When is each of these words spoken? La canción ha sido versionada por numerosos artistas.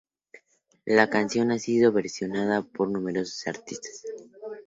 La 0.87 1.11
canción 1.11 1.51
ha 1.51 1.59
sido 1.59 1.91
versionada 1.91 2.63
por 2.63 2.89
numerosos 2.89 3.45
artistas. 3.45 4.03